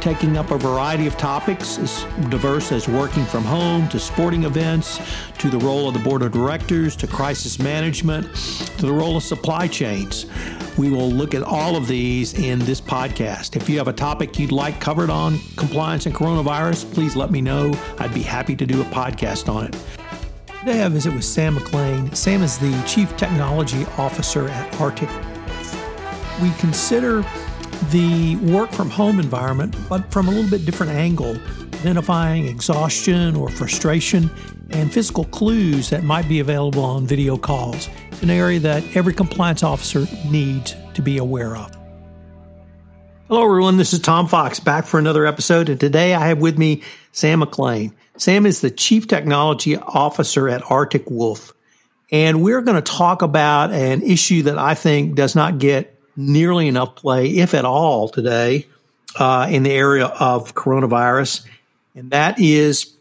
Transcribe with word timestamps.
taking 0.00 0.36
up 0.36 0.50
a 0.50 0.58
variety 0.58 1.06
of 1.06 1.16
topics 1.16 1.78
as 1.78 2.04
diverse 2.30 2.72
as 2.72 2.88
working 2.88 3.24
from 3.24 3.44
home 3.44 3.88
to 3.88 3.98
sporting 3.98 4.44
events 4.44 5.00
to 5.38 5.48
the 5.48 5.58
role 5.58 5.88
of 5.88 5.94
the 5.94 6.00
board 6.00 6.22
of 6.22 6.32
directors 6.32 6.96
to 6.96 7.06
crisis 7.06 7.58
management 7.58 8.32
to 8.78 8.86
the 8.86 8.92
role 8.92 9.16
of 9.16 9.22
supply 9.22 9.66
chains. 9.66 10.26
We 10.76 10.90
will 10.90 11.10
look 11.10 11.34
at 11.34 11.42
all 11.42 11.76
of 11.76 11.88
these 11.88 12.34
in 12.34 12.60
this 12.60 12.80
podcast. 12.80 13.56
If 13.56 13.68
you 13.68 13.78
have 13.78 13.88
a 13.88 13.92
topic 13.92 14.38
you'd 14.38 14.52
like 14.52 14.80
covered 14.80 15.10
on 15.10 15.38
compliance 15.56 16.06
and 16.06 16.14
coronavirus, 16.14 16.92
please 16.94 17.16
let 17.16 17.30
me 17.30 17.40
know. 17.40 17.72
I'd 17.98 18.14
be 18.14 18.22
happy 18.22 18.54
to 18.56 18.66
do 18.66 18.80
a 18.80 18.84
podcast 18.84 19.52
on 19.52 19.66
it. 19.66 19.76
Today 20.60 20.82
I 20.82 20.88
visit 20.88 21.12
with 21.14 21.24
Sam 21.24 21.56
McLane. 21.56 22.14
Sam 22.14 22.42
is 22.42 22.58
the 22.58 22.72
Chief 22.86 23.16
Technology 23.16 23.84
Officer 23.96 24.48
at 24.48 24.80
Arctic. 24.80 25.08
We 26.42 26.50
consider 26.58 27.24
the 27.90 28.36
work 28.36 28.70
from 28.72 28.90
home 28.90 29.20
environment, 29.20 29.76
but 29.88 30.10
from 30.12 30.28
a 30.28 30.30
little 30.30 30.50
bit 30.50 30.64
different 30.64 30.92
angle, 30.92 31.36
identifying 31.74 32.46
exhaustion 32.46 33.36
or 33.36 33.48
frustration 33.48 34.30
and 34.70 34.92
physical 34.92 35.24
clues 35.24 35.90
that 35.90 36.02
might 36.02 36.28
be 36.28 36.40
available 36.40 36.84
on 36.84 37.06
video 37.06 37.36
calls. 37.36 37.88
It's 38.10 38.22
an 38.22 38.30
area 38.30 38.58
that 38.60 38.84
every 38.96 39.14
compliance 39.14 39.62
officer 39.62 40.06
needs 40.30 40.74
to 40.94 41.02
be 41.02 41.18
aware 41.18 41.56
of. 41.56 41.70
Hello, 43.28 43.44
everyone. 43.44 43.76
This 43.76 43.92
is 43.92 44.00
Tom 44.00 44.26
Fox 44.26 44.58
back 44.58 44.86
for 44.86 44.98
another 44.98 45.26
episode. 45.26 45.68
And 45.68 45.78
today 45.78 46.14
I 46.14 46.28
have 46.28 46.38
with 46.38 46.58
me 46.58 46.82
Sam 47.12 47.42
McLane. 47.42 47.92
Sam 48.16 48.46
is 48.46 48.60
the 48.60 48.70
Chief 48.70 49.06
Technology 49.06 49.76
Officer 49.76 50.48
at 50.48 50.62
Arctic 50.70 51.10
Wolf. 51.10 51.52
And 52.10 52.42
we're 52.42 52.62
going 52.62 52.82
to 52.82 52.92
talk 52.92 53.20
about 53.20 53.70
an 53.70 54.02
issue 54.02 54.44
that 54.44 54.58
I 54.58 54.74
think 54.74 55.14
does 55.14 55.36
not 55.36 55.58
get 55.58 55.97
nearly 56.18 56.66
enough 56.66 56.96
play, 56.96 57.28
if 57.28 57.54
at 57.54 57.64
all, 57.64 58.08
today 58.08 58.66
uh, 59.16 59.46
in 59.48 59.62
the 59.62 59.70
area 59.70 60.06
of 60.06 60.54
coronavirus. 60.54 61.46
And 61.94 62.10
that 62.10 62.40
is 62.40 62.92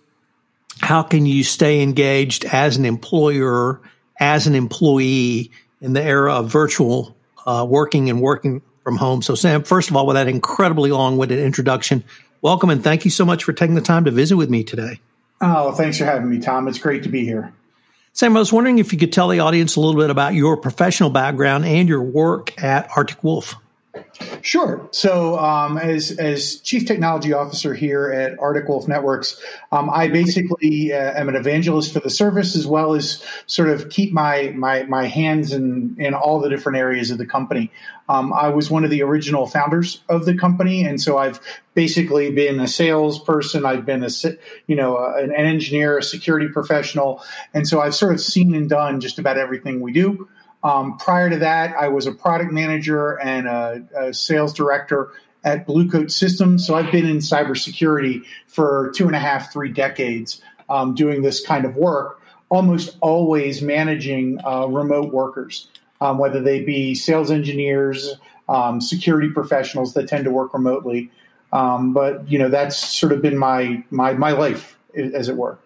how 0.80 1.02
can 1.02 1.26
you 1.26 1.44
stay 1.44 1.82
engaged 1.82 2.45
as 2.45 2.78
an 2.78 2.86
employer, 2.86 3.82
as 4.20 4.45
an 4.45 4.54
employee 4.54 5.52
in 5.82 5.94
the 5.94 6.04
era 6.04 6.36
of 6.36 6.52
virtual 6.52 7.16
uh, 7.45 7.66
working 7.68 8.10
and 8.12 8.22
working 8.22 8.62
from 8.84 8.98
home? 8.98 9.23
So, 9.23 9.34
Sam, 9.34 9.64
first 9.64 9.90
of 9.90 9.95
all, 9.95 10.06
with 10.06 10.16
that 10.16 10.28
incredibly 10.28 10.92
long 10.92 11.18
winded 11.18 11.40
introduction, 11.40 12.04
welcome 12.44 12.70
and 12.70 12.84
thank 12.84 13.04
you 13.04 13.12
so 13.12 13.26
much 13.26 13.44
for 13.44 13.52
taking 13.52 13.76
the 13.76 13.82
time 13.82 14.06
to 14.06 14.12
visit 14.12 14.38
with 14.38 14.52
me 14.52 14.64
today. 14.64 15.00
Oh, 15.42 15.72
thanks 15.72 15.98
for 15.98 16.06
having 16.06 16.30
me, 16.30 16.40
Tom. 16.40 16.68
It's 16.68 16.80
great 16.80 17.04
to 17.04 17.10
be 17.10 17.26
here. 17.26 17.52
Sam, 18.18 18.36
I 18.36 18.40
was 18.40 18.52
wondering 18.52 18.80
if 18.80 18.92
you 18.92 18.98
could 18.98 19.14
tell 19.14 19.28
the 19.28 19.42
audience 19.42 19.76
a 19.76 19.80
little 19.80 20.02
bit 20.02 20.10
about 20.10 20.34
your 20.34 20.58
professional 20.58 21.12
background 21.12 21.66
and 21.66 21.88
your 21.88 22.02
work 22.02 22.60
at 22.64 22.90
Arctic 22.96 23.23
Wolf. 23.23 23.54
Sure. 24.42 24.88
So, 24.92 25.38
um, 25.38 25.78
as 25.78 26.12
as 26.12 26.59
chief 26.62 26.86
technology 26.86 27.34
officer 27.34 27.73
here 27.73 28.12
at 28.12 28.39
Arctic 28.39 28.67
Wolf 28.67 28.88
Networks, 28.88 29.42
um, 29.72 29.89
I 29.89 30.08
basically 30.08 30.94
uh, 30.94 31.20
am 31.20 31.30
an 31.30 31.36
evangelist 31.36 31.94
for 31.94 32.00
the 32.00 32.09
service, 32.09 32.56
as 32.56 32.66
well 32.66 32.94
as 32.94 33.23
sort 33.45 33.70
of 33.70 33.89
keep 33.89 34.14
my 34.14 34.54
my 34.56 34.84
my 34.84 35.06
hands 35.06 35.54
in 35.54 35.95
in 36.00 36.14
all 36.14 36.39
the 36.39 36.50
different 36.50 36.78
areas 36.78 37.12
of 37.12 37.17
the 37.17 37.26
company. 37.26 37.72
Um, 38.09 38.31
I 38.31 38.50
was 38.50 38.72
one 38.72 38.86
of 38.86 38.89
the 38.89 39.04
original 39.04 39.48
founders 39.48 40.02
of 40.08 40.26
the 40.26 40.38
company, 40.38 40.86
and 40.86 41.02
so 41.02 41.17
I've 41.17 41.42
basically 41.73 42.32
been 42.32 42.60
a 42.60 42.67
salesperson. 42.67 43.66
I've 43.66 43.86
been 43.86 44.04
a 44.04 44.10
you 44.67 44.76
know 44.76 44.98
an 44.98 45.32
engineer, 45.33 45.98
a 45.98 46.04
security 46.04 46.48
professional, 46.48 47.22
and 47.54 47.67
so 47.67 47.82
I've 47.82 47.95
sort 47.95 48.14
of 48.14 48.22
seen 48.22 48.55
and 48.55 48.70
done 48.70 49.02
just 49.02 49.20
about 49.20 49.38
everything 49.38 49.82
we 49.82 49.92
do. 49.92 50.27
Um, 50.64 50.98
prior 50.98 51.30
to 51.30 51.38
that, 51.38 51.76
I 51.76 51.90
was 51.90 52.08
a 52.08 52.12
product 52.12 52.52
manager 52.52 53.20
and 53.20 53.48
a, 53.48 53.88
a 53.95 54.14
sales 54.14 54.54
director 54.54 55.12
at 55.44 55.66
Blue 55.66 55.90
Coat 55.90 56.12
Systems. 56.12 56.66
So 56.66 56.76
I've 56.76 56.92
been 56.92 57.08
in 57.08 57.18
cybersecurity 57.18 58.26
for 58.48 58.92
two 58.96 59.08
and 59.08 59.16
a 59.16 59.20
half, 59.20 59.54
three 59.54 59.72
decades 59.72 60.42
um, 60.70 60.96
doing 60.96 61.22
this 61.22 61.46
kind 61.46 61.66
of 61.66 61.76
work, 61.76 62.22
almost 62.50 62.98
always 63.02 63.62
managing 63.62 64.40
uh, 64.46 64.67
remote 64.67 65.14
workers, 65.14 65.70
um, 66.02 66.17
whether 66.17 66.42
they 66.42 66.64
be 66.64 66.96
sales 66.96 67.32
engineers, 67.32 68.16
um, 68.50 68.82
security 68.82 69.30
professionals 69.30 69.94
that 69.94 70.08
tend 70.08 70.26
to 70.26 70.32
work 70.32 70.54
remotely. 70.54 71.12
Um, 71.54 71.94
but 71.94 72.30
you 72.30 72.40
know 72.40 72.50
that's 72.50 72.76
sort 72.78 73.14
of 73.14 73.22
been 73.22 73.38
my 73.38 73.84
my 73.90 74.14
my 74.14 74.32
life, 74.32 74.78
as 74.94 75.30
it 75.30 75.38
were. 75.38 75.58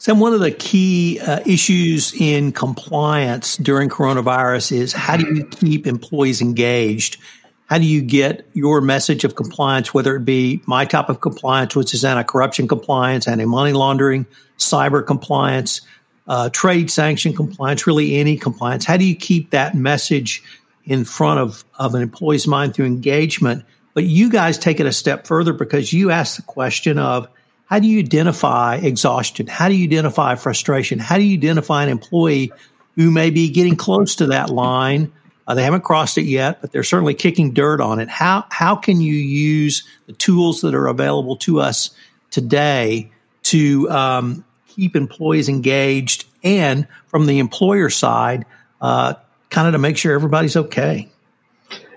Sam, 0.00 0.18
one 0.18 0.32
of 0.32 0.40
the 0.40 0.50
key 0.50 1.20
uh, 1.20 1.40
issues 1.44 2.14
in 2.18 2.52
compliance 2.52 3.58
during 3.58 3.90
coronavirus 3.90 4.72
is 4.72 4.94
how 4.94 5.18
do 5.18 5.26
you 5.26 5.44
keep 5.44 5.86
employees 5.86 6.40
engaged? 6.40 7.18
How 7.66 7.76
do 7.76 7.84
you 7.84 8.00
get 8.00 8.48
your 8.54 8.80
message 8.80 9.24
of 9.24 9.34
compliance, 9.34 9.92
whether 9.92 10.16
it 10.16 10.24
be 10.24 10.62
my 10.64 10.86
type 10.86 11.10
of 11.10 11.20
compliance, 11.20 11.76
which 11.76 11.92
is 11.92 12.02
anti-corruption 12.02 12.66
compliance, 12.66 13.28
anti-money 13.28 13.74
laundering, 13.74 14.24
cyber 14.56 15.06
compliance, 15.06 15.82
uh, 16.26 16.48
trade 16.48 16.90
sanction 16.90 17.34
compliance, 17.34 17.86
really 17.86 18.16
any 18.16 18.38
compliance? 18.38 18.86
How 18.86 18.96
do 18.96 19.04
you 19.04 19.14
keep 19.14 19.50
that 19.50 19.74
message 19.74 20.42
in 20.86 21.04
front 21.04 21.40
of, 21.40 21.62
of 21.78 21.94
an 21.94 22.00
employee's 22.00 22.46
mind 22.46 22.72
through 22.74 22.86
engagement? 22.86 23.66
But 23.92 24.04
you 24.04 24.30
guys 24.30 24.56
take 24.56 24.80
it 24.80 24.86
a 24.86 24.92
step 24.92 25.26
further 25.26 25.52
because 25.52 25.92
you 25.92 26.10
ask 26.10 26.36
the 26.36 26.42
question 26.42 26.98
of– 26.98 27.28
how 27.70 27.78
do 27.78 27.86
you 27.86 28.00
identify 28.00 28.76
exhaustion? 28.76 29.46
How 29.46 29.68
do 29.68 29.76
you 29.76 29.84
identify 29.84 30.34
frustration? 30.34 30.98
How 30.98 31.16
do 31.16 31.22
you 31.22 31.38
identify 31.38 31.84
an 31.84 31.88
employee 31.88 32.52
who 32.96 33.12
may 33.12 33.30
be 33.30 33.48
getting 33.48 33.76
close 33.76 34.16
to 34.16 34.26
that 34.26 34.50
line? 34.50 35.12
Uh, 35.46 35.54
they 35.54 35.62
haven't 35.62 35.84
crossed 35.84 36.18
it 36.18 36.24
yet, 36.24 36.60
but 36.60 36.72
they're 36.72 36.82
certainly 36.82 37.14
kicking 37.14 37.54
dirt 37.54 37.80
on 37.80 38.00
it. 38.00 38.08
How 38.08 38.44
how 38.50 38.74
can 38.74 39.00
you 39.00 39.14
use 39.14 39.84
the 40.06 40.12
tools 40.14 40.62
that 40.62 40.74
are 40.74 40.88
available 40.88 41.36
to 41.38 41.60
us 41.60 41.90
today 42.32 43.12
to 43.44 43.88
um, 43.88 44.44
keep 44.66 44.96
employees 44.96 45.48
engaged 45.48 46.26
and 46.42 46.88
from 47.06 47.26
the 47.26 47.38
employer 47.38 47.88
side, 47.88 48.46
uh, 48.80 49.14
kind 49.48 49.68
of 49.68 49.74
to 49.74 49.78
make 49.78 49.96
sure 49.96 50.12
everybody's 50.12 50.56
okay? 50.56 51.08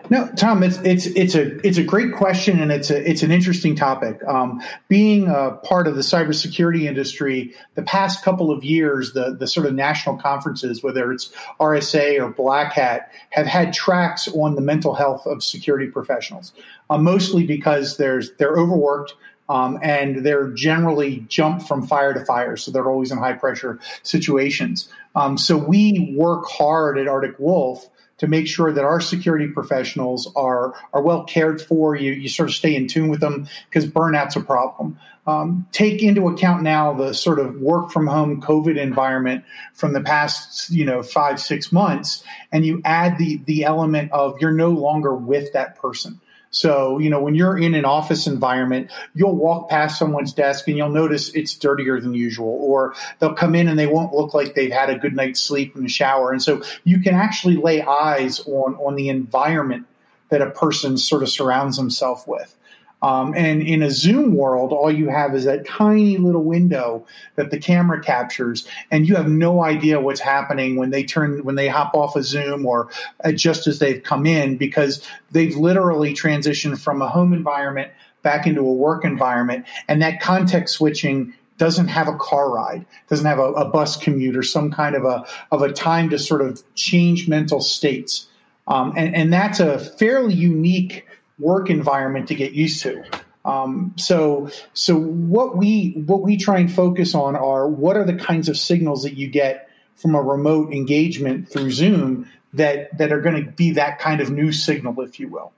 No, 0.10 0.30
Tom, 0.36 0.64
it's 0.64 0.78
it's 0.80 1.06
it's 1.06 1.34
a 1.34 1.66
it's 1.66 1.78
a 1.78 1.84
great 1.84 2.14
question 2.14 2.62
and 2.62 2.72
it's 2.72 2.90
a 2.90 3.10
it's 3.10 3.24
an 3.24 3.32
interesting 3.32 3.76
topic. 3.76 4.22
Um, 4.28 4.62
being 4.90 5.28
a 5.30 5.52
part 5.64 5.88
of 5.88 5.96
the 5.96 6.02
cybersecurity 6.02 6.84
industry, 6.84 7.54
the 7.76 7.84
past 7.84 8.24
couple 8.24 8.52
of 8.52 8.64
years, 8.66 9.14
the 9.14 9.34
the 9.34 9.48
sort 9.48 9.66
of 9.66 9.74
national 9.74 10.18
conferences, 10.18 10.84
whether 10.84 11.12
it's 11.12 11.32
RSA 11.60 12.22
or 12.22 12.30
Black 12.30 12.74
Hat, 12.74 13.12
have 13.30 13.48
had 13.48 13.74
tracks 13.74 14.28
on 14.28 14.56
the 14.56 14.62
mental 14.62 14.94
health 14.94 15.26
of 15.26 15.42
security 15.42 15.88
professionals, 15.88 16.52
uh, 16.90 16.98
mostly 16.98 17.46
because 17.46 17.98
there's 17.98 18.34
they're 18.36 18.58
overworked. 18.58 19.16
Um, 19.50 19.78
and 19.84 20.26
they're 20.26 20.50
generally 20.52 21.26
jump 21.28 21.64
from 21.64 21.86
fire 21.86 22.14
to 22.14 22.24
fire, 22.24 22.56
so 22.56 22.72
they're 22.72 22.90
always 22.90 23.12
in 23.12 23.18
high 23.18 23.34
pressure 23.34 23.80
situations. 24.02 24.90
Um, 25.16 25.38
so 25.38 25.58
we 25.58 26.16
work 26.18 26.46
hard 26.46 26.98
at 26.98 27.08
Arctic 27.08 27.38
Wolf 27.40 27.90
to 28.20 28.28
make 28.28 28.48
sure 28.48 28.72
that 28.72 28.86
our 28.86 29.02
security 29.02 29.48
professionals 29.48 30.32
are 30.36 30.74
are 30.94 31.02
well 31.02 31.24
cared 31.26 31.62
for. 31.62 31.96
You 31.96 32.14
you 32.14 32.30
sort 32.30 32.50
of 32.50 32.56
stay 32.56 32.76
in 32.76 32.88
tune 32.88 33.10
with 33.10 33.20
them 33.20 33.48
because 33.70 33.86
burnout's 33.86 34.36
a 34.36 34.42
problem. 34.42 34.98
Um, 35.26 35.68
take 35.72 36.04
into 36.04 36.28
account 36.28 36.64
now 36.64 36.94
the 36.94 37.14
sort 37.14 37.40
of 37.40 37.56
work 37.60 37.92
from 37.92 38.08
home 38.08 38.42
COVID 38.42 38.78
environment 38.78 39.46
from 39.74 39.94
the 39.94 40.02
past 40.02 40.70
you 40.70 40.86
know 40.86 41.04
five 41.04 41.40
six 41.40 41.72
months, 41.72 42.24
and 42.52 42.66
you 42.66 42.82
add 42.86 43.18
the 43.18 43.42
the 43.46 43.66
element 43.66 44.12
of 44.12 44.40
you're 44.40 44.52
no 44.52 44.70
longer 44.70 45.14
with 45.14 45.54
that 45.54 45.78
person. 45.78 46.20
So, 46.54 47.00
you 47.00 47.10
know, 47.10 47.20
when 47.20 47.34
you're 47.34 47.58
in 47.58 47.74
an 47.74 47.84
office 47.84 48.28
environment, 48.28 48.92
you'll 49.16 49.36
walk 49.36 49.70
past 49.70 49.98
someone's 49.98 50.34
desk 50.34 50.68
and 50.68 50.78
you'll 50.78 50.90
notice 50.90 51.30
it's 51.34 51.56
dirtier 51.56 52.00
than 52.00 52.14
usual, 52.14 52.60
or 52.62 52.94
they'll 53.18 53.34
come 53.34 53.56
in 53.56 53.68
and 53.68 53.78
they 53.78 53.88
won't 53.88 54.14
look 54.14 54.36
like 54.36 54.54
they've 54.54 54.72
had 54.72 54.92
a 54.92 54.98
good 54.98 55.16
night's 55.16 55.42
sleep 55.42 55.76
in 55.76 55.82
the 55.82 55.90
shower. 55.90 56.32
And 56.32 56.42
so 56.42 56.62
you 56.84 57.00
can 57.00 57.16
actually 57.16 57.56
lay 57.56 57.82
eyes 57.82 58.40
on, 58.42 58.76
on 58.76 58.96
the 58.96 59.10
environment 59.10 59.88
that 60.30 60.44
a 60.44 60.52
person 60.52 60.98
sort 60.98 61.24
of 61.24 61.30
surrounds 61.30 61.76
himself 61.76 62.28
with. 62.28 62.56
Um, 63.04 63.34
and 63.36 63.62
in 63.62 63.84
a 63.84 63.92
Zoom 63.92 64.34
world, 64.34 64.72
all 64.72 64.90
you 64.90 65.10
have 65.10 65.36
is 65.36 65.44
that 65.44 65.68
tiny 65.68 66.18
little 66.18 66.44
window 66.44 67.06
that 67.36 67.52
the 67.52 67.60
camera 67.60 68.02
captures, 68.02 68.66
and 68.92 69.06
you 69.06 69.16
have 69.16 69.28
no 69.28 69.62
idea 69.62 70.00
what's 70.00 70.22
happening 70.22 70.78
when 70.78 70.90
they 70.90 71.04
turn 71.04 71.44
when 71.44 71.56
they 71.56 71.68
hop 71.68 71.94
off 71.96 72.16
a 72.16 72.24
Zoom 72.24 72.66
or 72.66 72.90
uh, 73.26 73.34
just 73.34 73.68
as 73.68 73.80
they've 73.80 74.02
come 74.02 74.26
in 74.26 74.56
because 74.56 75.06
they've 75.32 75.58
literally 75.58 76.14
transitioned 76.14 76.80
from 76.80 77.02
a 77.02 77.10
home 77.10 77.34
environment 77.34 77.92
back 78.22 78.48
into 78.48 78.62
a 78.62 78.74
work 78.74 79.04
environment, 79.04 79.66
and 79.90 80.02
that 80.02 80.22
context 80.22 80.76
switching 80.76 81.34
doesn't 81.58 81.90
have 81.90 82.08
a 82.08 82.16
car 82.16 82.50
ride, 82.50 82.86
doesn't 83.10 83.26
have 83.26 83.38
a, 83.38 83.52
a, 83.54 83.66
bus 83.66 83.98
commute 83.98 84.36
or 84.36 84.44
some 84.44 84.72
kind 84.72 84.96
of 84.96 85.04
a 85.04 85.26
of 85.52 85.62
a 85.62 85.74
time 85.74 86.10
to 86.10 86.18
sort 86.18 86.42
of 86.42 86.64
change 86.76 87.28
mental 87.28 87.60
states. 87.60 88.28
Um, 88.66 88.94
and, 88.96 89.14
and 89.14 89.34
that's 89.34 89.60
a 89.60 89.78
fairly 89.78 90.34
unique 90.34 91.06
work 91.40 91.70
environment 91.70 92.28
to 92.30 92.36
get 92.36 92.54
used 92.54 92.82
to. 92.84 93.04
Um, 93.46 93.94
so, 93.98 94.50
so 94.74 94.98
what 94.98 95.58
we 95.58 95.92
what 96.06 96.22
we 96.22 96.38
try 96.38 96.60
and 96.60 96.72
focus 96.72 97.14
on 97.14 97.36
are 97.36 97.68
what 97.68 97.98
are 97.98 98.06
the 98.06 98.16
kinds 98.16 98.48
of 98.48 98.58
signals 98.58 99.04
that 99.04 99.18
you 99.18 99.28
get 99.28 99.70
from 99.96 100.16
a 100.16 100.22
remote 100.22 100.72
engagement 100.72 101.50
through 101.50 101.72
Zoom 101.72 102.30
that 102.54 102.98
that 102.98 103.12
are 103.12 103.20
going 103.20 103.44
to 103.44 103.52
be 103.52 103.72
that 103.72 104.00
kind 104.00 104.22
of 104.22 104.30
new 104.30 104.52
signal, 104.52 105.02
if 105.02 105.20
you 105.20 105.28
will. 105.28 105.52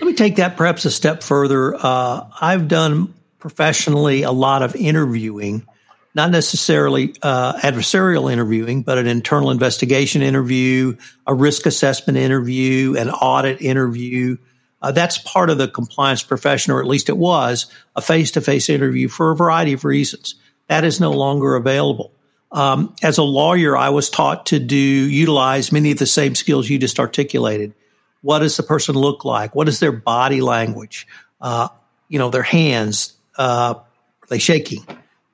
Let 0.00 0.06
me 0.06 0.14
take 0.14 0.36
that 0.36 0.56
perhaps 0.56 0.84
a 0.84 0.90
step 0.90 1.22
further. 1.22 1.74
Uh, 1.74 2.26
I've 2.40 2.68
done 2.68 3.14
professionally 3.38 4.22
a 4.22 4.32
lot 4.32 4.62
of 4.62 4.74
interviewing, 4.74 5.66
not 6.14 6.30
necessarily 6.30 7.14
uh, 7.22 7.54
adversarial 7.54 8.32
interviewing, 8.32 8.82
but 8.82 8.98
an 8.98 9.06
internal 9.06 9.50
investigation 9.50 10.22
interview, 10.22 10.96
a 11.26 11.34
risk 11.34 11.66
assessment 11.66 12.18
interview, 12.18 12.96
an 12.96 13.10
audit 13.10 13.60
interview. 13.60 14.36
Uh, 14.84 14.92
that's 14.92 15.16
part 15.16 15.48
of 15.48 15.56
the 15.56 15.66
compliance 15.66 16.22
profession, 16.22 16.70
or 16.70 16.78
at 16.78 16.86
least 16.86 17.08
it 17.08 17.16
was 17.16 17.72
a 17.96 18.02
face 18.02 18.32
to 18.32 18.42
face 18.42 18.68
interview 18.68 19.08
for 19.08 19.30
a 19.30 19.36
variety 19.36 19.72
of 19.72 19.82
reasons. 19.82 20.34
That 20.68 20.84
is 20.84 21.00
no 21.00 21.12
longer 21.12 21.54
available. 21.54 22.12
Um, 22.52 22.94
as 23.02 23.16
a 23.16 23.22
lawyer, 23.22 23.78
I 23.78 23.88
was 23.88 24.10
taught 24.10 24.44
to 24.46 24.58
do 24.58 24.76
utilize 24.76 25.72
many 25.72 25.92
of 25.92 25.96
the 25.96 26.04
same 26.04 26.34
skills 26.34 26.68
you 26.68 26.78
just 26.78 27.00
articulated. 27.00 27.72
What 28.20 28.40
does 28.40 28.58
the 28.58 28.62
person 28.62 28.94
look 28.94 29.24
like? 29.24 29.54
What 29.54 29.68
is 29.68 29.80
their 29.80 29.90
body 29.90 30.42
language? 30.42 31.06
Uh, 31.40 31.68
you 32.08 32.18
know, 32.18 32.28
their 32.28 32.42
hands, 32.42 33.14
uh, 33.38 33.76
are 33.78 34.26
they 34.28 34.38
shaking? 34.38 34.84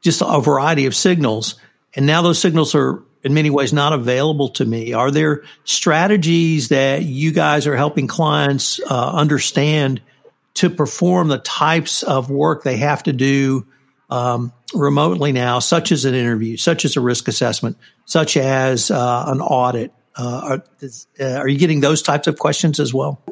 Just 0.01 0.23
a 0.25 0.41
variety 0.41 0.87
of 0.87 0.95
signals. 0.95 1.57
And 1.97 2.07
now 2.07 2.23
those 2.23 2.39
signals 2.39 2.77
are 2.77 3.03
in 3.23 3.35
many 3.35 3.51
ways 3.51 3.73
not 3.73 3.93
available 3.93 4.49
to 4.51 4.65
me. 4.65 4.93
Are 4.93 5.11
there 5.11 5.43
strategies 5.65 6.69
that 6.69 7.03
you 7.03 7.33
guys 7.33 7.67
are 7.67 7.77
helping 7.77 8.07
clients 8.07 8.81
uh, 8.89 9.13
understand 9.13 10.01
to 10.55 10.71
perform 10.71 11.29
the 11.29 11.39
types 11.39 12.03
of 12.03 12.31
work 12.31 12.63
they 12.63 12.77
have 12.79 13.03
to 13.05 13.13
do 13.13 13.67
um, 14.09 14.53
remotely 14.75 15.33
now, 15.33 15.59
such 15.59 15.93
as 15.93 16.05
an 16.05 16.15
interview, 16.15 16.57
such 16.57 16.85
as 16.85 16.97
a 16.97 17.01
risk 17.01 17.29
assessment, 17.29 17.77
such 18.05 18.37
as 18.37 18.91
uh, 18.91 19.25
an 19.29 19.41
audit? 19.41 19.93
Uh, 20.17 20.61
are, 20.83 20.89
uh, 21.21 21.39
are 21.39 21.49
you 21.49 21.59
getting 21.59 21.81
those 21.81 22.03
types 22.03 22.27
of 22.27 22.39
questions 22.39 22.81
as 22.81 22.93
well? 22.93 23.23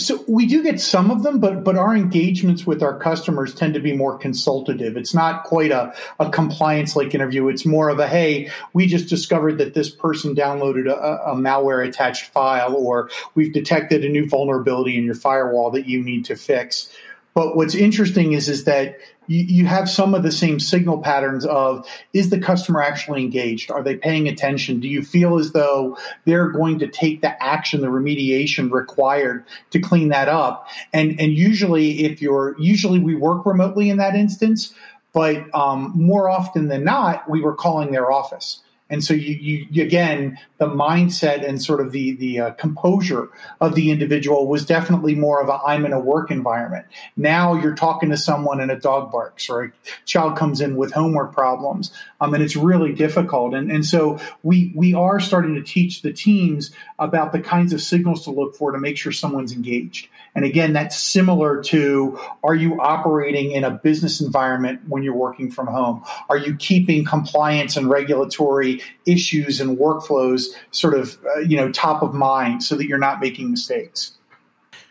So 0.00 0.24
we 0.26 0.46
do 0.46 0.62
get 0.62 0.80
some 0.80 1.10
of 1.10 1.22
them, 1.22 1.38
but 1.38 1.62
but 1.62 1.76
our 1.76 1.94
engagements 1.94 2.66
with 2.66 2.82
our 2.82 2.98
customers 2.98 3.54
tend 3.54 3.74
to 3.74 3.80
be 3.80 3.94
more 3.94 4.18
consultative. 4.18 4.96
It's 4.96 5.14
not 5.14 5.44
quite 5.44 5.70
a, 5.70 5.94
a 6.18 6.30
compliance 6.30 6.96
like 6.96 7.14
interview. 7.14 7.48
It's 7.48 7.66
more 7.66 7.88
of 7.88 7.98
a 7.98 8.08
hey, 8.08 8.50
we 8.72 8.86
just 8.86 9.08
discovered 9.08 9.58
that 9.58 9.74
this 9.74 9.90
person 9.90 10.34
downloaded 10.34 10.90
a, 10.90 11.30
a 11.30 11.34
malware 11.34 11.86
attached 11.86 12.26
file, 12.26 12.74
or 12.74 13.10
we've 13.34 13.52
detected 13.52 14.04
a 14.04 14.08
new 14.08 14.28
vulnerability 14.28 14.96
in 14.96 15.04
your 15.04 15.14
firewall 15.14 15.70
that 15.72 15.86
you 15.86 16.02
need 16.02 16.24
to 16.26 16.36
fix. 16.36 16.92
But 17.34 17.56
what's 17.56 17.74
interesting 17.74 18.32
is 18.32 18.48
is 18.48 18.64
that 18.64 18.98
you, 19.30 19.44
you 19.44 19.66
have 19.66 19.88
some 19.88 20.12
of 20.12 20.24
the 20.24 20.32
same 20.32 20.58
signal 20.58 20.98
patterns 20.98 21.46
of 21.46 21.86
is 22.12 22.30
the 22.30 22.40
customer 22.40 22.82
actually 22.82 23.22
engaged? 23.22 23.70
Are 23.70 23.82
they 23.82 23.94
paying 23.94 24.26
attention? 24.26 24.80
Do 24.80 24.88
you 24.88 25.02
feel 25.02 25.38
as 25.38 25.52
though 25.52 25.96
they're 26.24 26.48
going 26.48 26.80
to 26.80 26.88
take 26.88 27.20
the 27.20 27.40
action, 27.42 27.80
the 27.80 27.86
remediation 27.86 28.72
required 28.72 29.44
to 29.70 29.78
clean 29.78 30.08
that 30.08 30.28
up? 30.28 30.66
And 30.92 31.18
and 31.20 31.32
usually, 31.32 32.04
if 32.04 32.20
you're 32.20 32.56
usually 32.58 32.98
we 32.98 33.14
work 33.14 33.46
remotely 33.46 33.88
in 33.88 33.98
that 33.98 34.16
instance, 34.16 34.74
but 35.12 35.42
um, 35.54 35.92
more 35.94 36.28
often 36.28 36.66
than 36.66 36.82
not, 36.82 37.30
we 37.30 37.40
were 37.40 37.54
calling 37.54 37.92
their 37.92 38.10
office. 38.10 38.60
And 38.90 39.02
so 39.04 39.14
you, 39.14 39.66
you, 39.70 39.82
again, 39.82 40.38
the 40.58 40.66
mindset 40.66 41.48
and 41.48 41.62
sort 41.62 41.80
of 41.80 41.92
the 41.92 42.12
the 42.16 42.40
uh, 42.40 42.50
composure 42.52 43.30
of 43.60 43.74
the 43.74 43.90
individual 43.90 44.46
was 44.48 44.66
definitely 44.66 45.14
more 45.14 45.40
of 45.40 45.48
a 45.48 45.58
I'm 45.64 45.86
in 45.86 45.92
a 45.92 46.00
work 46.00 46.30
environment. 46.30 46.86
Now 47.16 47.54
you're 47.54 47.74
talking 47.74 48.10
to 48.10 48.16
someone 48.16 48.60
and 48.60 48.70
a 48.70 48.76
dog 48.76 49.12
barks 49.12 49.48
or 49.48 49.62
a 49.64 49.72
child 50.04 50.36
comes 50.36 50.60
in 50.60 50.76
with 50.76 50.92
homework 50.92 51.32
problems, 51.32 51.92
um, 52.20 52.34
and 52.34 52.42
it's 52.42 52.56
really 52.56 52.92
difficult. 52.92 53.54
And 53.54 53.70
and 53.70 53.86
so 53.86 54.18
we 54.42 54.72
we 54.74 54.92
are 54.92 55.20
starting 55.20 55.54
to 55.54 55.62
teach 55.62 56.02
the 56.02 56.12
teams 56.12 56.72
about 56.98 57.32
the 57.32 57.40
kinds 57.40 57.72
of 57.72 57.80
signals 57.80 58.24
to 58.24 58.30
look 58.30 58.56
for 58.56 58.72
to 58.72 58.78
make 58.78 58.98
sure 58.98 59.12
someone's 59.12 59.52
engaged. 59.52 60.08
And 60.34 60.44
again, 60.44 60.72
that's 60.72 60.96
similar 60.96 61.62
to 61.64 62.18
are 62.44 62.54
you 62.54 62.80
operating 62.80 63.52
in 63.52 63.64
a 63.64 63.70
business 63.70 64.20
environment 64.20 64.80
when 64.88 65.02
you're 65.02 65.14
working 65.14 65.50
from 65.50 65.66
home? 65.66 66.04
Are 66.28 66.38
you 66.38 66.56
keeping 66.56 67.04
compliance 67.04 67.76
and 67.76 67.90
regulatory 67.90 68.80
issues 69.06 69.60
and 69.60 69.76
workflows 69.76 70.46
sort 70.70 70.94
of 70.94 71.18
uh, 71.24 71.40
you 71.40 71.56
know 71.56 71.70
top 71.72 72.02
of 72.02 72.14
mind 72.14 72.62
so 72.62 72.76
that 72.76 72.86
you're 72.86 72.98
not 72.98 73.20
making 73.20 73.50
mistakes? 73.50 74.12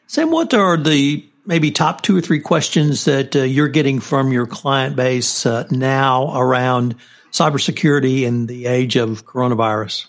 Sam, 0.07 0.31
what 0.31 0.53
are 0.53 0.75
the 0.75 1.25
maybe 1.45 1.71
top 1.71 2.01
two 2.01 2.17
or 2.17 2.21
three 2.21 2.39
questions 2.39 3.05
that 3.05 3.35
uh, 3.35 3.43
you're 3.43 3.69
getting 3.69 3.99
from 3.99 4.31
your 4.31 4.45
client 4.45 4.95
base 4.95 5.45
uh, 5.45 5.65
now 5.71 6.37
around 6.37 6.95
cybersecurity 7.31 8.23
in 8.23 8.47
the 8.47 8.65
age 8.65 8.95
of 8.95 9.25
coronavirus? 9.25 10.08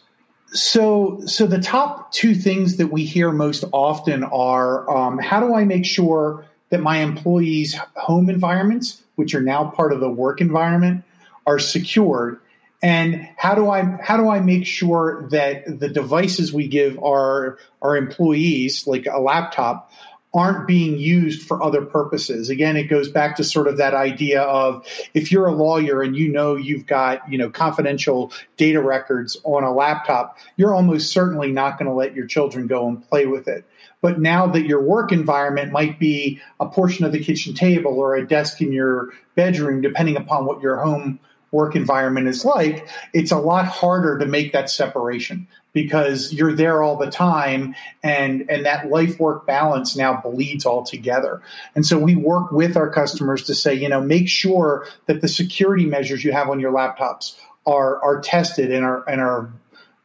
So, 0.53 1.23
so 1.27 1.47
the 1.47 1.61
top 1.61 2.13
two 2.13 2.35
things 2.35 2.77
that 2.79 2.89
we 2.89 3.05
hear 3.05 3.31
most 3.31 3.65
often 3.73 4.25
are 4.25 4.91
um, 4.91 5.19
how 5.19 5.41
do 5.41 5.55
I 5.55 5.65
make 5.65 5.85
sure 5.85 6.45
that 6.71 6.81
my 6.81 6.99
employees' 6.99 7.77
home 7.95 8.29
environments, 8.29 9.03
which 9.15 9.35
are 9.35 9.41
now 9.41 9.71
part 9.71 9.93
of 9.93 10.01
the 10.01 10.09
work 10.09 10.41
environment, 10.41 11.05
are 11.47 11.59
secured, 11.59 12.41
and 12.83 13.29
how 13.37 13.55
do 13.55 13.71
I 13.71 13.83
how 14.03 14.17
do 14.17 14.29
I 14.29 14.41
make 14.41 14.67
sure 14.67 15.29
that 15.31 15.79
the 15.79 15.89
devices 15.89 16.53
we 16.53 16.67
give 16.69 16.99
our 17.03 17.59
our 17.83 17.97
employees, 17.97 18.87
like 18.87 19.07
a 19.07 19.21
laptop, 19.21 19.93
aren't 20.33 20.67
being 20.67 20.97
used 20.97 21.43
for 21.43 21.63
other 21.63 21.85
purposes. 21.85 22.51
Again, 22.51 22.77
it 22.77 22.85
goes 22.85 23.11
back 23.11 23.37
to 23.37 23.45
sort 23.45 23.67
of 23.67 23.79
that 23.79 23.95
idea 23.95 24.43
of 24.43 24.87
if 25.13 25.33
you're 25.33 25.47
a 25.47 25.53
lawyer 25.55 26.03
and 26.03 26.17
you 26.17 26.31
know 26.31 26.55
you've 26.55 26.87
got, 26.87 27.31
you 27.31 27.37
know, 27.37 27.51
confidential 27.51 28.33
data 28.57 28.81
records 28.81 29.37
on 29.43 29.65
a 29.65 29.73
laptop, 29.73 30.39
you're 30.57 30.75
almost 30.75 31.13
certainly 31.13 31.51
not 31.51 31.79
going 31.79 31.89
to 31.89 31.95
let 31.95 32.15
your 32.15 32.27
children 32.27 32.69
go 32.69 32.87
and 32.87 33.07
play 33.09 33.27
with 33.27 33.49
it. 33.49 33.65
But 34.03 34.21
now 34.21 34.47
that 34.47 34.67
your 34.67 34.83
work 34.83 35.11
environment 35.11 35.73
might 35.73 35.99
be 35.99 36.41
a 36.61 36.67
portion 36.67 37.05
of 37.05 37.13
the 37.13 37.23
kitchen 37.23 37.55
table 37.55 37.99
or 37.99 38.15
a 38.15 38.27
desk 38.27 38.61
in 38.61 38.73
your 38.73 39.11
bedroom, 39.35 39.81
depending 39.81 40.17
upon 40.17 40.47
what 40.47 40.63
your 40.63 40.77
home 40.77 41.19
work 41.53 41.77
environment 41.77 42.29
is 42.29 42.45
like, 42.45 42.89
it's 43.13 43.33
a 43.33 43.39
lot 43.39 43.67
harder 43.67 44.19
to 44.19 44.27
make 44.27 44.53
that 44.53 44.71
separation 44.71 45.47
because 45.73 46.33
you're 46.33 46.55
there 46.55 46.83
all 46.83 46.97
the 46.97 47.11
time 47.11 47.75
and 48.03 48.51
and 48.51 48.67
that 48.67 48.91
life 48.91 49.19
work 49.21 49.47
balance 49.47 49.97
now 49.97 50.21
bleeds 50.21 50.67
all 50.67 50.85
together. 50.85 51.43
And 51.75 51.87
so 51.87 51.99
we 51.99 52.17
work 52.17 52.51
with 52.51 52.77
our 52.77 52.91
customers 52.91 53.45
to 53.45 53.55
say 53.55 53.75
you 53.75 53.89
know 53.89 54.01
make 54.01 54.29
sure 54.29 54.87
that 55.07 55.21
the 55.21 55.29
security 55.29 55.87
measures 55.87 56.25
you 56.25 56.33
have 56.33 56.49
on 56.49 56.61
your 56.61 56.73
laptops 56.73 57.37
are 57.67 58.03
are 58.03 58.21
tested 58.21 58.73
and 58.73 58.85
are 58.85 59.09
and 59.09 59.21
are 59.21 59.51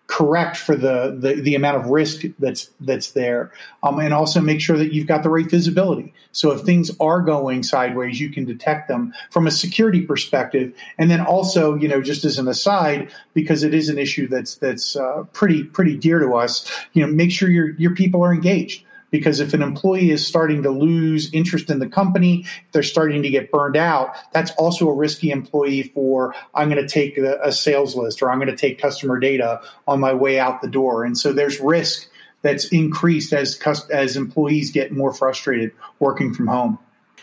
correct 0.07 0.55
for 0.55 0.75
the, 0.75 1.17
the, 1.19 1.41
the 1.41 1.55
amount 1.55 1.77
of 1.77 1.87
risk 1.87 2.21
that's 2.37 2.69
that's 2.79 3.11
there, 3.11 3.51
um, 3.81 3.99
and 3.99 4.13
also 4.13 4.39
make 4.39 4.61
sure 4.61 4.77
that 4.77 4.93
you've 4.93 5.07
got 5.07 5.23
the 5.23 5.29
right 5.29 5.49
visibility. 5.49 6.13
So 6.31 6.51
if 6.51 6.61
things 6.61 6.91
are 6.99 7.21
going 7.21 7.63
sideways, 7.63 8.19
you 8.19 8.29
can 8.29 8.45
detect 8.45 8.87
them 8.87 9.13
from 9.31 9.47
a 9.47 9.51
security 9.51 10.01
perspective, 10.01 10.73
and 10.97 11.09
then 11.09 11.21
also, 11.21 11.75
you 11.75 11.87
know, 11.87 12.01
just 12.01 12.23
as 12.23 12.37
an 12.37 12.47
aside, 12.47 13.11
because 13.33 13.63
it 13.63 13.73
is 13.73 13.89
an 13.89 13.97
issue 13.97 14.27
that's 14.27 14.55
that's 14.55 14.95
uh, 14.95 15.23
pretty 15.33 15.63
pretty 15.63 15.97
dear 15.97 16.19
to 16.19 16.35
us, 16.35 16.69
you 16.93 17.05
know, 17.05 17.11
make 17.11 17.31
sure 17.31 17.49
your 17.49 17.71
your 17.71 17.95
people 17.95 18.23
are 18.23 18.33
engaged 18.33 18.83
because 19.15 19.39
if 19.39 19.53
an 19.53 19.61
employee 19.61 20.11
is 20.11 20.27
starting 20.27 20.63
to 20.63 20.69
lose 20.69 21.33
interest 21.33 21.69
in 21.69 21.79
the 21.79 21.87
company, 21.87 22.41
if 22.41 22.71
they're 22.73 22.83
starting 22.83 23.23
to 23.23 23.29
get 23.29 23.49
burned 23.49 23.77
out, 23.77 24.13
that's 24.33 24.51
also 24.51 24.89
a 24.89 24.93
risky 24.93 25.31
employee 25.31 25.83
for 25.83 26.35
I'm 26.53 26.69
going 26.69 26.85
to 26.85 26.87
take 26.87 27.17
a, 27.17 27.39
a 27.41 27.53
sales 27.53 27.95
list 27.95 28.21
or 28.21 28.29
I'm 28.29 28.39
going 28.39 28.49
to 28.49 28.57
take 28.57 28.77
customer 28.77 29.17
data 29.17 29.61
on 29.87 30.01
my 30.01 30.13
way 30.13 30.37
out 30.37 30.61
the 30.61 30.67
door. 30.67 31.05
And 31.05 31.17
so 31.17 31.31
there's 31.31 31.61
risk 31.61 32.09
that's 32.41 32.65
increased 32.65 33.31
as 33.31 33.57
as 33.89 34.17
employees 34.17 34.71
get 34.71 34.91
more 34.91 35.13
frustrated 35.13 35.71
working 35.99 36.33
from 36.33 36.47
home. 36.47 36.77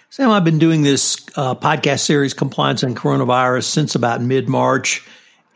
Sam, 0.09 0.31
I've 0.31 0.45
been 0.45 0.59
doing 0.59 0.83
this 0.83 1.17
uh, 1.37 1.55
podcast 1.55 2.01
series, 2.01 2.33
Compliance 2.33 2.83
and 2.83 2.97
Coronavirus, 2.97 3.65
since 3.65 3.95
about 3.95 4.23
mid 4.23 4.49
March. 4.49 5.07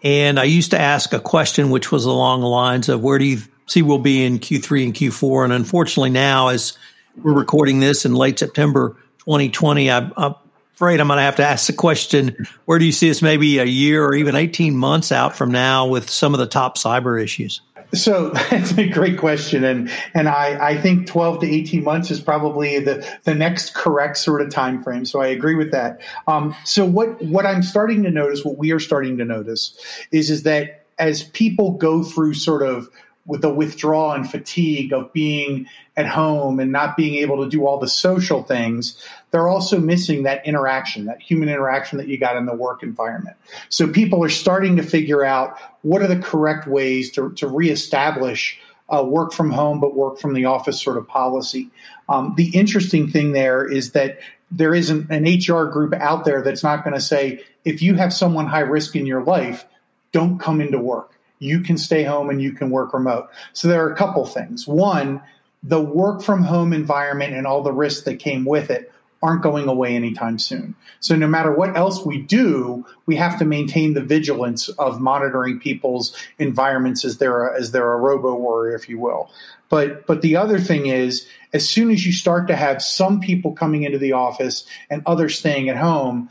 And 0.02 0.38
I 0.38 0.44
used 0.44 0.72
to 0.72 0.78
ask 0.78 1.14
a 1.14 1.18
question 1.18 1.70
which 1.70 1.90
was 1.90 2.04
along 2.04 2.42
the 2.42 2.46
lines 2.46 2.90
of 2.90 3.00
where 3.00 3.18
do 3.18 3.24
you 3.24 3.38
see 3.66 3.82
we'll 3.82 3.98
be 3.98 4.24
in 4.24 4.38
Q3 4.38 4.84
and 4.84 4.94
Q4. 4.94 5.44
And 5.44 5.52
unfortunately, 5.52 6.10
now 6.10 6.48
as 6.48 6.76
we're 7.22 7.32
recording 7.32 7.80
this 7.80 8.04
in 8.04 8.14
late 8.14 8.38
September 8.38 8.96
2020, 9.20 9.90
I, 9.90 10.10
I'm 10.16 10.34
afraid 10.74 11.00
I'm 11.00 11.08
going 11.08 11.18
to 11.18 11.22
have 11.22 11.36
to 11.36 11.44
ask 11.44 11.66
the 11.66 11.72
question 11.72 12.46
where 12.64 12.78
do 12.78 12.84
you 12.84 12.92
see 12.92 13.10
us 13.10 13.22
maybe 13.22 13.58
a 13.58 13.64
year 13.64 14.04
or 14.04 14.14
even 14.14 14.34
18 14.34 14.76
months 14.76 15.12
out 15.12 15.36
from 15.36 15.50
now 15.50 15.86
with 15.86 16.10
some 16.10 16.34
of 16.34 16.40
the 16.40 16.46
top 16.46 16.76
cyber 16.76 17.22
issues? 17.22 17.60
So 17.94 18.30
that's 18.50 18.76
a 18.76 18.88
great 18.88 19.18
question, 19.18 19.64
and 19.64 19.90
and 20.14 20.28
I, 20.28 20.70
I 20.70 20.76
think 20.76 21.06
twelve 21.06 21.40
to 21.40 21.46
eighteen 21.46 21.84
months 21.84 22.10
is 22.10 22.20
probably 22.20 22.78
the 22.80 23.06
the 23.24 23.34
next 23.34 23.74
correct 23.74 24.18
sort 24.18 24.42
of 24.42 24.50
time 24.50 24.82
frame. 24.82 25.04
So 25.04 25.20
I 25.20 25.28
agree 25.28 25.54
with 25.54 25.70
that. 25.72 26.00
Um, 26.26 26.54
so 26.64 26.84
what 26.84 27.22
what 27.22 27.46
I'm 27.46 27.62
starting 27.62 28.02
to 28.02 28.10
notice, 28.10 28.44
what 28.44 28.58
we 28.58 28.72
are 28.72 28.80
starting 28.80 29.18
to 29.18 29.24
notice, 29.24 29.78
is 30.10 30.30
is 30.30 30.42
that 30.42 30.86
as 30.98 31.24
people 31.24 31.72
go 31.72 32.02
through 32.02 32.34
sort 32.34 32.62
of 32.62 32.88
with 33.26 33.42
the 33.42 33.52
withdrawal 33.52 34.12
and 34.12 34.30
fatigue 34.30 34.92
of 34.92 35.12
being 35.12 35.68
at 35.96 36.06
home 36.06 36.60
and 36.60 36.70
not 36.70 36.96
being 36.96 37.16
able 37.16 37.42
to 37.42 37.50
do 37.50 37.66
all 37.66 37.78
the 37.78 37.88
social 37.88 38.42
things, 38.42 39.02
they're 39.30 39.48
also 39.48 39.80
missing 39.80 40.22
that 40.22 40.46
interaction, 40.46 41.06
that 41.06 41.20
human 41.20 41.48
interaction 41.48 41.98
that 41.98 42.08
you 42.08 42.18
got 42.18 42.36
in 42.36 42.46
the 42.46 42.54
work 42.54 42.82
environment. 42.82 43.36
So 43.68 43.88
people 43.88 44.22
are 44.22 44.28
starting 44.28 44.76
to 44.76 44.82
figure 44.82 45.24
out 45.24 45.58
what 45.82 46.02
are 46.02 46.06
the 46.06 46.18
correct 46.18 46.66
ways 46.66 47.10
to, 47.12 47.32
to 47.32 47.48
reestablish 47.48 48.60
uh, 48.88 49.04
work 49.04 49.32
from 49.32 49.50
home, 49.50 49.80
but 49.80 49.96
work 49.96 50.18
from 50.18 50.32
the 50.32 50.44
office 50.44 50.80
sort 50.80 50.96
of 50.96 51.08
policy. 51.08 51.70
Um, 52.08 52.34
the 52.36 52.50
interesting 52.56 53.08
thing 53.08 53.32
there 53.32 53.66
is 53.66 53.92
that 53.92 54.20
there 54.52 54.74
isn't 54.74 55.10
an 55.10 55.24
HR 55.24 55.64
group 55.64 55.92
out 55.94 56.24
there 56.24 56.42
that's 56.42 56.62
not 56.62 56.84
going 56.84 56.94
to 56.94 57.00
say, 57.00 57.42
if 57.64 57.82
you 57.82 57.94
have 57.94 58.12
someone 58.12 58.46
high 58.46 58.60
risk 58.60 58.94
in 58.94 59.04
your 59.04 59.24
life, 59.24 59.64
don't 60.12 60.38
come 60.38 60.60
into 60.60 60.78
work 60.78 61.15
you 61.38 61.60
can 61.60 61.78
stay 61.78 62.02
home 62.02 62.30
and 62.30 62.40
you 62.40 62.52
can 62.52 62.70
work 62.70 62.92
remote. 62.92 63.28
So 63.52 63.68
there 63.68 63.84
are 63.84 63.92
a 63.92 63.96
couple 63.96 64.24
things. 64.26 64.66
One, 64.66 65.20
the 65.62 65.80
work 65.80 66.22
from 66.22 66.42
home 66.42 66.72
environment 66.72 67.34
and 67.34 67.46
all 67.46 67.62
the 67.62 67.72
risks 67.72 68.04
that 68.04 68.18
came 68.18 68.44
with 68.44 68.70
it 68.70 68.92
aren't 69.22 69.42
going 69.42 69.66
away 69.66 69.96
anytime 69.96 70.38
soon. 70.38 70.74
So 71.00 71.16
no 71.16 71.26
matter 71.26 71.50
what 71.50 71.76
else 71.76 72.04
we 72.04 72.18
do, 72.18 72.84
we 73.06 73.16
have 73.16 73.38
to 73.38 73.44
maintain 73.44 73.94
the 73.94 74.02
vigilance 74.02 74.68
of 74.68 75.00
monitoring 75.00 75.58
people's 75.58 76.14
environments 76.38 77.04
as 77.04 77.18
they're 77.18 77.48
a, 77.48 77.58
as 77.58 77.72
they're 77.72 77.92
a 77.92 77.96
robo 77.96 78.34
warrior, 78.34 78.76
if 78.76 78.88
you 78.88 78.98
will. 78.98 79.30
But 79.68 80.06
but 80.06 80.22
the 80.22 80.36
other 80.36 80.60
thing 80.60 80.86
is, 80.86 81.26
as 81.52 81.68
soon 81.68 81.90
as 81.90 82.06
you 82.06 82.12
start 82.12 82.46
to 82.48 82.56
have 82.56 82.82
some 82.82 83.20
people 83.20 83.52
coming 83.52 83.82
into 83.82 83.98
the 83.98 84.12
office 84.12 84.64
and 84.90 85.02
others 85.06 85.38
staying 85.38 85.68
at 85.68 85.76
home, 85.76 86.28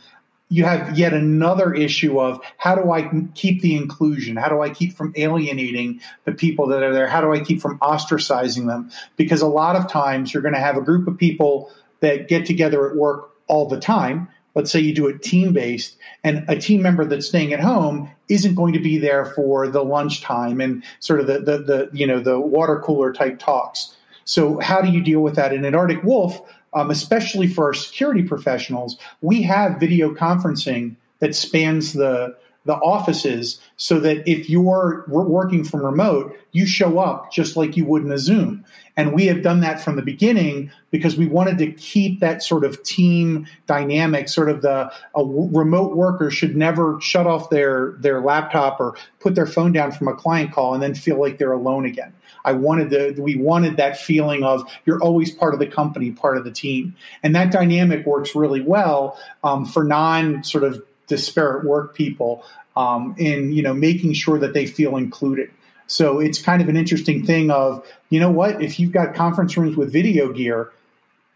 you 0.56 0.64
have 0.64 0.98
yet 0.98 1.14
another 1.14 1.74
issue 1.74 2.18
of 2.18 2.40
how 2.56 2.76
do 2.76 2.90
I 2.90 3.12
keep 3.34 3.62
the 3.62 3.76
inclusion? 3.76 4.38
How 4.38 4.48
do 4.48 4.62
I 4.62 4.70
keep 4.70 4.94
from 4.94 5.12
alienating 5.18 6.00
the 6.24 6.32
people 6.32 6.68
that 6.68 6.82
are 6.82 6.94
there? 6.94 7.08
How 7.08 7.20
do 7.20 7.34
I 7.34 7.42
keep 7.42 7.60
from 7.60 7.78
ostracizing 7.80 8.66
them? 8.66 8.90
Because 9.18 9.42
a 9.42 9.48
lot 9.48 9.76
of 9.76 9.92
times 9.92 10.34
you're 10.34 10.42
going 10.42 10.54
to 10.54 10.62
have 10.62 10.78
a 10.78 10.82
group 10.82 11.10
of 11.10 11.18
people 11.18 11.72
that 12.00 12.30
get 12.30 12.46
together 12.46 12.90
at 12.90 12.96
work 12.96 13.32
all 13.48 13.68
the 13.68 13.82
time. 13.82 14.30
Let's 14.54 14.72
say 14.72 14.80
you 14.80 14.96
do 14.96 15.08
it 15.10 15.22
team 15.22 15.52
based, 15.52 15.98
and 16.24 16.46
a 16.48 16.58
team 16.58 16.82
member 16.82 17.04
that's 17.04 17.28
staying 17.28 17.52
at 17.52 17.60
home 17.60 18.10
isn't 18.30 18.56
going 18.56 18.72
to 18.74 18.80
be 18.80 18.98
there 18.98 19.26
for 19.26 19.68
the 19.68 19.84
lunchtime 19.84 20.62
and 20.62 20.86
sort 21.02 21.20
of 21.20 21.28
the, 21.28 21.40
the, 21.40 21.58
the 21.58 21.90
you 21.92 22.08
know 22.08 22.22
the 22.22 22.40
water 22.40 22.80
cooler 22.80 23.12
type 23.12 23.40
talks. 23.40 23.94
So 24.24 24.58
how 24.62 24.82
do 24.82 24.90
you 24.90 25.04
deal 25.04 25.20
with 25.20 25.36
that? 25.36 25.52
And 25.52 25.66
at 25.66 25.76
Arctic 25.76 26.02
Wolf, 26.04 26.42
um, 26.76 26.92
especially 26.92 27.48
for 27.48 27.66
our 27.66 27.74
security 27.74 28.22
professionals, 28.22 28.98
we 29.22 29.42
have 29.44 29.80
video 29.80 30.14
conferencing 30.14 30.96
that 31.20 31.34
spans 31.34 31.94
the 31.94 32.36
the 32.66 32.74
offices 32.74 33.60
so 33.78 34.00
that 34.00 34.28
if 34.30 34.50
you're 34.50 35.06
working 35.08 35.64
from 35.64 35.86
remote, 35.86 36.36
you 36.52 36.66
show 36.66 37.00
up 37.00 37.32
just 37.32 37.56
like 37.56 37.78
you 37.78 37.86
would 37.86 38.04
in 38.04 38.12
a 38.12 38.18
Zoom. 38.18 38.66
And 38.98 39.14
we 39.14 39.28
have 39.28 39.42
done 39.42 39.60
that 39.60 39.82
from 39.82 39.98
the 39.98 40.02
beginning 40.02 40.72
because 40.90 41.18
we 41.18 41.28
wanted 41.28 41.58
to 41.58 41.72
keep 41.74 42.22
that 42.22 42.42
sort 42.42 42.64
of 42.64 42.82
team 42.84 43.46
dynamic, 43.68 44.30
sort 44.30 44.50
of 44.50 44.62
the 44.62 44.92
a 45.16 45.24
remote 45.24 45.96
worker 45.96 46.32
should 46.32 46.56
never 46.56 47.00
shut 47.02 47.28
off 47.28 47.50
their, 47.50 47.96
their 48.00 48.22
laptop 48.22 48.80
or 48.80 48.96
put 49.20 49.36
their 49.36 49.46
phone 49.46 49.74
down 49.74 49.92
from 49.92 50.08
a 50.08 50.16
client 50.16 50.54
call 50.54 50.74
and 50.74 50.82
then 50.82 50.96
feel 50.96 51.20
like 51.20 51.38
they're 51.38 51.52
alone 51.52 51.86
again. 51.86 52.14
I 52.46 52.54
wanted 52.54 52.90
the 52.92 53.22
we 53.22 53.36
wanted 53.36 53.78
that 53.78 53.98
feeling 54.00 54.44
of 54.44 54.72
you're 54.86 55.02
always 55.02 55.32
part 55.32 55.54
of 55.54 55.60
the 55.60 55.68
company, 55.68 56.12
part 56.12 56.38
of 56.38 56.44
the 56.44 56.52
team, 56.52 56.96
and 57.24 57.36
that 57.36 57.52
dynamic 57.52 58.06
works 58.06 58.36
really 58.36 58.62
well 58.62 59.20
um, 59.44 59.66
for 59.66 59.84
non 59.84 60.44
sort 60.44 60.64
of 60.64 60.82
disparate 61.08 61.66
work 61.66 61.96
people 61.96 62.44
um, 62.76 63.16
in 63.18 63.52
you 63.54 63.64
know 63.64 63.74
making 63.74 64.14
sure 64.14 64.40
that 64.40 64.54
they 64.54 64.66
feel 64.66 64.98
included. 64.98 65.52
So 65.88 66.20
it's 66.20 66.42
kind 66.42 66.62
of 66.62 66.70
an 66.70 66.78
interesting 66.78 67.26
thing 67.26 67.52
of 67.52 67.86
you 68.10 68.20
know 68.20 68.32
what 68.32 68.62
if 68.62 68.80
you've 68.80 68.92
got 68.92 69.16
conference 69.16 69.56
rooms 69.58 69.76
with 69.76 69.92
video 69.92 70.32
gear, 70.32 70.72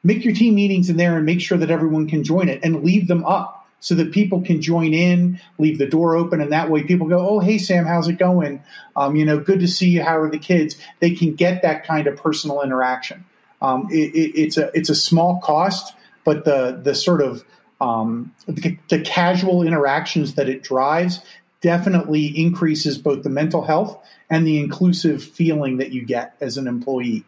make 0.03 0.25
your 0.25 0.33
team 0.33 0.55
meetings 0.55 0.89
in 0.89 0.97
there 0.97 1.17
and 1.17 1.25
make 1.25 1.41
sure 1.41 1.57
that 1.57 1.71
everyone 1.71 2.07
can 2.07 2.23
join 2.23 2.49
it 2.49 2.59
and 2.63 2.83
leave 2.83 3.07
them 3.07 3.25
up 3.25 3.67
so 3.81 3.95
that 3.95 4.11
people 4.11 4.41
can 4.41 4.61
join 4.61 4.93
in, 4.93 5.39
leave 5.57 5.77
the 5.77 5.88
door 5.88 6.15
open, 6.15 6.41
and 6.41 6.51
that 6.51 6.69
way 6.69 6.83
people 6.83 7.07
go, 7.07 7.27
"Oh, 7.27 7.39
hey 7.39 7.57
Sam, 7.57 7.85
how's 7.85 8.07
it 8.07 8.17
going? 8.17 8.61
Um, 8.95 9.15
you 9.15 9.25
know, 9.25 9.39
good 9.39 9.59
to 9.61 9.67
see 9.67 9.89
you. 9.89 10.03
How 10.03 10.19
are 10.19 10.29
the 10.29 10.39
kids?" 10.39 10.75
They 10.99 11.11
can 11.11 11.35
get 11.35 11.61
that 11.61 11.85
kind 11.85 12.07
of 12.07 12.17
personal 12.17 12.61
interaction. 12.61 13.25
Um, 13.61 13.88
it, 13.91 14.15
it, 14.15 14.39
it's 14.39 14.57
a 14.57 14.71
it's 14.73 14.89
a 14.89 14.95
small 14.95 15.39
cost, 15.41 15.93
but 16.23 16.45
the 16.45 16.79
the 16.83 16.95
sort 16.95 17.21
of 17.21 17.43
um, 17.81 18.33
the, 18.48 18.77
the 18.89 19.01
casual 19.01 19.63
interactions 19.63 20.36
that 20.36 20.50
it 20.50 20.63
drives 20.63 21.21
definitely 21.62 22.25
increases 22.38 22.98
both 22.98 23.24
the 23.24 23.29
mental 23.29 23.62
health 23.62 24.01
and 24.29 24.45
the 24.45 24.59
inclusive 24.59 25.24
feeling 25.24 25.77
that 25.77 25.91
you 25.91 26.05
get 26.05 26.36
as 26.41 26.57
an 26.57 26.67
employee. 26.67 27.24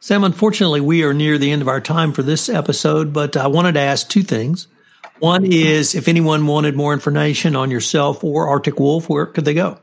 Sam, 0.00 0.24
unfortunately, 0.24 0.80
we 0.80 1.02
are 1.02 1.14
near 1.14 1.38
the 1.38 1.50
end 1.50 1.62
of 1.62 1.68
our 1.68 1.80
time 1.80 2.12
for 2.12 2.22
this 2.22 2.48
episode, 2.48 3.12
but 3.12 3.36
I 3.36 3.46
wanted 3.48 3.72
to 3.72 3.80
ask 3.80 4.08
two 4.08 4.22
things. 4.22 4.68
One 5.18 5.44
is 5.46 5.94
if 5.94 6.08
anyone 6.08 6.46
wanted 6.46 6.76
more 6.76 6.92
information 6.92 7.56
on 7.56 7.70
yourself 7.70 8.22
or 8.22 8.48
Arctic 8.48 8.78
Wolf, 8.78 9.08
where 9.08 9.26
could 9.26 9.44
they 9.44 9.54
go? 9.54 9.78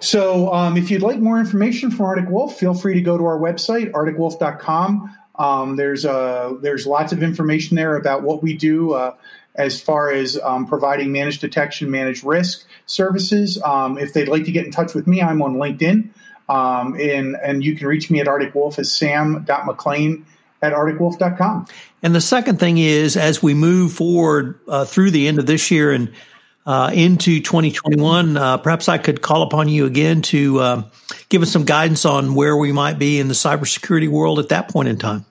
So, 0.00 0.52
um, 0.52 0.76
if 0.76 0.90
you'd 0.90 1.02
like 1.02 1.18
more 1.18 1.38
information 1.38 1.90
from 1.90 2.04
Arctic 2.04 2.28
Wolf, 2.28 2.58
feel 2.58 2.74
free 2.74 2.94
to 2.94 3.00
go 3.00 3.16
to 3.16 3.24
our 3.24 3.38
website, 3.38 3.90
arcticwolf.com. 3.92 5.16
Um, 5.42 5.74
there's 5.74 6.06
uh, 6.06 6.54
there's 6.60 6.86
lots 6.86 7.12
of 7.12 7.20
information 7.20 7.76
there 7.76 7.96
about 7.96 8.22
what 8.22 8.44
we 8.44 8.54
do 8.54 8.92
uh, 8.92 9.16
as 9.56 9.80
far 9.80 10.12
as 10.12 10.38
um, 10.40 10.68
providing 10.68 11.10
managed 11.10 11.40
detection, 11.40 11.90
managed 11.90 12.22
risk 12.22 12.64
services. 12.86 13.60
Um, 13.60 13.98
if 13.98 14.12
they'd 14.12 14.28
like 14.28 14.44
to 14.44 14.52
get 14.52 14.64
in 14.64 14.70
touch 14.70 14.94
with 14.94 15.08
me, 15.08 15.20
I'm 15.20 15.42
on 15.42 15.56
LinkedIn, 15.56 16.10
um, 16.48 16.94
and 16.94 17.36
and 17.42 17.64
you 17.64 17.74
can 17.76 17.88
reach 17.88 18.08
me 18.08 18.20
at 18.20 18.28
Arctic 18.28 18.54
Wolf 18.54 18.78
as 18.78 18.92
sam.mcclain 18.92 20.24
at 20.62 20.72
arcticwolf.com. 20.72 21.66
And 22.04 22.14
the 22.14 22.20
second 22.20 22.60
thing 22.60 22.78
is, 22.78 23.16
as 23.16 23.42
we 23.42 23.52
move 23.52 23.94
forward 23.94 24.60
uh, 24.68 24.84
through 24.84 25.10
the 25.10 25.26
end 25.26 25.40
of 25.40 25.46
this 25.46 25.72
year 25.72 25.90
and 25.90 26.12
uh, 26.66 26.92
into 26.94 27.40
2021, 27.40 28.36
uh, 28.36 28.58
perhaps 28.58 28.88
I 28.88 28.98
could 28.98 29.20
call 29.20 29.42
upon 29.42 29.68
you 29.68 29.86
again 29.86 30.22
to 30.22 30.60
uh, 30.60 30.82
give 31.28 31.42
us 31.42 31.50
some 31.50 31.64
guidance 31.64 32.04
on 32.04 32.36
where 32.36 32.56
we 32.56 32.70
might 32.70 33.00
be 33.00 33.18
in 33.18 33.26
the 33.26 33.34
cybersecurity 33.34 34.08
world 34.08 34.38
at 34.38 34.50
that 34.50 34.68
point 34.68 34.86
in 34.86 34.98
time. 34.98 35.26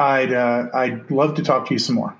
I'd 0.00 0.32
uh, 0.32 0.68
I'd 0.72 1.10
love 1.10 1.34
to 1.34 1.42
talk 1.42 1.66
to 1.66 1.74
you 1.74 1.78
some 1.78 1.96
more. 1.96 2.16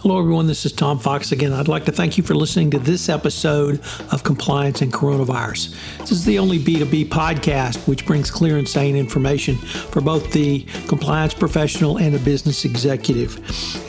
Hello, 0.00 0.18
everyone. 0.18 0.46
This 0.46 0.64
is 0.64 0.72
Tom 0.72 0.98
Fox 0.98 1.30
again. 1.30 1.52
I'd 1.52 1.68
like 1.68 1.84
to 1.84 1.92
thank 1.92 2.16
you 2.16 2.24
for 2.24 2.34
listening 2.34 2.70
to 2.70 2.78
this 2.78 3.10
episode 3.10 3.80
of 4.10 4.24
Compliance 4.24 4.80
and 4.80 4.90
Coronavirus. 4.90 5.76
This 5.98 6.10
is 6.10 6.24
the 6.24 6.38
only 6.38 6.58
B2B 6.58 7.10
podcast 7.10 7.86
which 7.86 8.06
brings 8.06 8.30
clear 8.30 8.56
and 8.56 8.66
sane 8.66 8.96
information 8.96 9.56
for 9.56 10.00
both 10.00 10.32
the 10.32 10.62
compliance 10.88 11.34
professional 11.34 11.98
and 11.98 12.14
the 12.14 12.18
business 12.20 12.64
executive. 12.64 13.36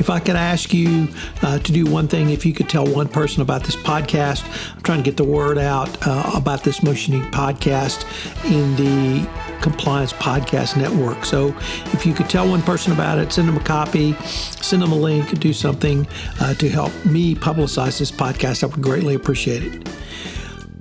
If 0.02 0.10
I 0.10 0.20
could 0.20 0.36
ask 0.36 0.74
you 0.74 1.08
uh, 1.44 1.60
to 1.60 1.72
do 1.72 1.86
one 1.86 2.10
thing, 2.10 2.30
if 2.30 2.46
you 2.46 2.54
could 2.54 2.68
tell 2.68 2.86
one 2.86 3.08
person 3.08 3.42
about 3.42 3.64
this 3.64 3.78
podcast, 3.78 4.44
I'm 4.76 4.82
trying 4.82 5.00
to 5.00 5.06
get 5.06 5.16
the 5.16 5.24
word 5.24 5.58
out 5.58 6.06
uh, 6.06 6.30
about 6.36 6.66
this 6.66 6.84
Motion 6.84 7.14
Unique 7.14 7.32
podcast 7.32 8.04
in 8.52 8.76
the 8.76 9.51
Compliance 9.62 10.14
Podcast 10.14 10.78
Network. 10.78 11.26
So 11.26 11.56
if 11.94 12.06
you 12.06 12.14
could 12.14 12.30
tell 12.30 12.50
one 12.50 12.62
person 12.62 12.92
about 12.94 13.20
it, 13.20 13.32
send 13.32 13.48
them 13.48 13.58
a 13.58 13.64
copy, 13.64 14.14
send 14.24 14.82
them 14.82 14.92
a 14.92 14.96
link, 14.96 15.40
do 15.40 15.54
something 15.54 16.08
uh, 16.40 16.54
to 16.56 16.70
help 16.70 16.94
me 17.06 17.36
publicize 17.36 18.00
this 18.00 18.12
podcast, 18.12 18.64
I 18.64 18.68
would 18.68 18.82
greatly 18.82 19.16
appreciate 19.16 19.64
it. 19.64 19.90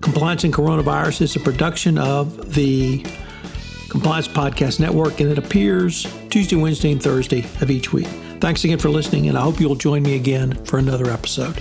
Compliance 0.01 0.45
and 0.45 0.53
Coronavirus 0.53 1.23
is 1.23 1.37
a 1.37 1.41
production 1.41 1.99
of 1.99 2.55
the 2.55 3.05
Compliance 3.91 4.29
Podcast 4.29 4.81
Network, 4.81 5.21
and 5.21 5.31
it 5.31 5.37
appears 5.37 6.07
Tuesday, 6.31 6.57
Wednesday, 6.57 6.93
and 6.93 7.03
Thursday 7.03 7.41
of 7.61 7.71
each 7.71 7.93
week. 7.93 8.07
Thanks 8.41 8.65
again 8.65 8.79
for 8.79 8.89
listening, 8.89 9.29
and 9.29 9.37
I 9.37 9.43
hope 9.43 9.61
you'll 9.61 9.75
join 9.75 10.03
me 10.03 10.17
again 10.17 10.55
for 10.65 10.79
another 10.79 11.11
episode. 11.11 11.61